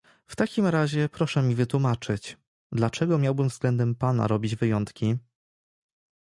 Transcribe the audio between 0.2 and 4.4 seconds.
"W takim razie proszę mi wytłumaczyć, dlaczego miałbym względem pana